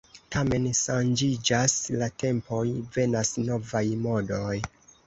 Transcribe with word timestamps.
Tamen 0.35 0.63
ŝanĝiĝas 0.79 1.75
la 2.03 2.09
tempoj, 2.25 2.65
venas 2.99 3.35
novaj 3.47 3.87
modoj. 4.09 4.61